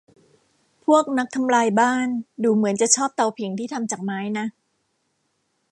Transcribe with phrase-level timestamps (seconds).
[0.85, 2.07] พวกนักทำลายบ้าน
[2.43, 4.45] ดูเหมือนจะชอบเตาผิงที่ทำจากไม้นะ